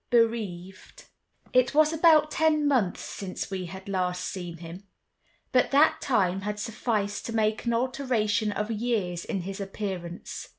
[0.09, 1.05] Bereaved
[1.53, 4.87] It was about ten months since we had last seen him:
[5.51, 10.47] but that time had sufficed to make an alteration of years in his appearance.